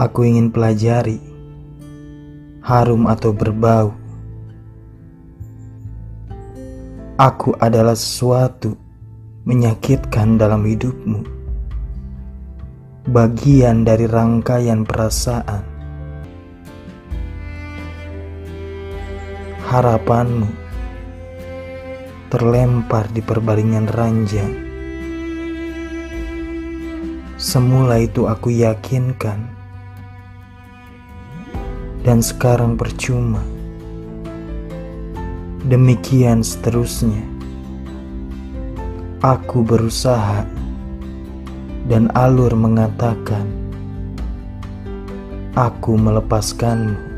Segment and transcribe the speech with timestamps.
[0.00, 1.20] Aku ingin pelajari
[2.64, 3.92] harum atau berbau.
[7.20, 8.80] Aku adalah sesuatu
[9.44, 11.20] menyakitkan dalam hidupmu,
[13.12, 15.68] bagian dari rangkaian perasaan.
[19.68, 20.48] Harapanmu
[22.32, 24.52] terlempar di perbalingan ranjang.
[27.36, 29.59] Semula itu aku yakinkan
[32.00, 33.42] dan sekarang percuma.
[35.66, 37.20] Demikian seterusnya.
[39.20, 40.48] Aku berusaha
[41.84, 43.44] dan alur mengatakan,
[45.52, 47.09] "Aku melepaskanmu."